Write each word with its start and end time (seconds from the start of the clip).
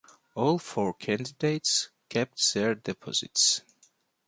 All 0.33 0.57
four 0.57 0.95
candidates 0.95 1.91
kept 2.09 2.53
their 2.55 2.73
deposits. 2.73 3.61